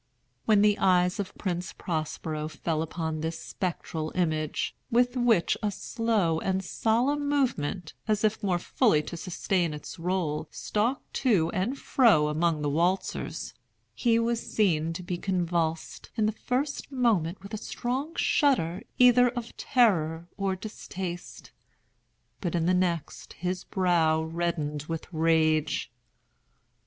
When 0.45 0.63
the 0.63 0.79
eyes 0.79 1.19
of 1.19 1.37
Prince 1.37 1.73
Prospero 1.73 2.47
fell 2.47 2.81
upon 2.81 3.21
this 3.21 3.37
spectral 3.37 4.11
image 4.15 4.73
(which 4.89 5.15
with 5.15 5.57
a 5.61 5.69
slow 5.69 6.39
and 6.39 6.65
solemn 6.65 7.29
movement, 7.29 7.93
as 8.07 8.23
if 8.23 8.41
more 8.41 8.57
fully 8.57 9.03
to 9.03 9.15
sustain 9.15 9.75
its 9.75 9.99
role, 9.99 10.47
stalked 10.49 11.13
to 11.25 11.51
and 11.51 11.77
fro 11.77 12.29
among 12.29 12.63
the 12.63 12.67
waltzers) 12.71 13.53
he 13.93 14.17
was 14.17 14.39
seen 14.41 14.91
to 14.93 15.03
be 15.03 15.19
convulsed, 15.19 16.09
in 16.15 16.25
the 16.25 16.31
first 16.31 16.91
moment 16.91 17.43
with 17.43 17.53
a 17.53 17.57
strong 17.57 18.15
shudder 18.15 18.81
either 18.97 19.29
of 19.29 19.55
terror 19.55 20.27
or 20.35 20.55
distaste; 20.55 21.51
but, 22.39 22.55
in 22.55 22.65
the 22.65 22.73
next, 22.73 23.33
his 23.33 23.65
brow 23.65 24.23
reddened 24.23 24.81
with 24.89 25.05
rage. 25.13 25.91